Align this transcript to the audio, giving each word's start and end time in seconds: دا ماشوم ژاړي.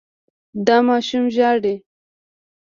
دا 0.67 0.77
ماشوم 0.87 1.25
ژاړي. 1.35 1.75